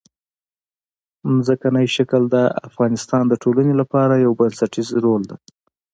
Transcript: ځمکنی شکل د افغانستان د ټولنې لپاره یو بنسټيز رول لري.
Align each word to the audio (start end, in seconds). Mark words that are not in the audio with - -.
ځمکنی 1.45 1.85
شکل 1.95 2.21
د 2.35 2.35
افغانستان 2.67 3.23
د 3.27 3.33
ټولنې 3.43 3.73
لپاره 3.81 4.13
یو 4.25 4.31
بنسټيز 4.39 4.87
رول 5.03 5.21
لري. 5.29 5.47